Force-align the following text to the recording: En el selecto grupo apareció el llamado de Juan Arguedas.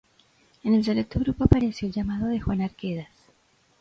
En 0.63 0.73
el 0.73 0.83
selecto 0.83 1.19
grupo 1.19 1.43
apareció 1.43 1.87
el 1.87 1.93
llamado 1.93 2.25
de 2.29 2.39
Juan 2.39 2.61
Arguedas. 2.61 3.29